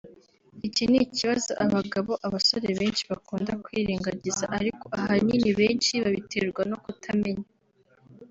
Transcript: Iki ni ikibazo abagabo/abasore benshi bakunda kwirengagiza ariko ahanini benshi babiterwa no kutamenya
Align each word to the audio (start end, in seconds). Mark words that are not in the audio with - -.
Iki 0.67 0.83
ni 0.89 0.97
ikibazo 1.05 1.51
abagabo/abasore 1.65 2.67
benshi 2.79 3.03
bakunda 3.11 3.51
kwirengagiza 3.63 4.45
ariko 4.57 4.85
ahanini 4.97 5.49
benshi 5.59 5.91
babiterwa 6.03 6.61
no 6.71 6.77
kutamenya 6.83 7.47